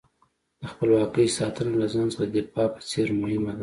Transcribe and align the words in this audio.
د 0.59 0.61
خپلواکۍ 0.71 1.27
ساتنه 1.37 1.73
له 1.81 1.87
ځان 1.93 2.07
څخه 2.13 2.25
د 2.27 2.31
دفاع 2.37 2.67
په 2.75 2.79
څېر 2.89 3.07
مهمه 3.21 3.51
ده. 3.57 3.59